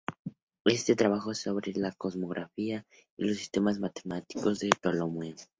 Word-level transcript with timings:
Este 0.65 0.95
trabajo 0.95 1.25
trata 1.29 1.41
sobre 1.43 1.73
cosmografía 1.95 2.87
y 3.17 3.23
los 3.25 3.37
sistemas 3.37 3.77
matemáticos 3.79 4.57
de 4.57 4.71
Tolomeo. 4.81 5.35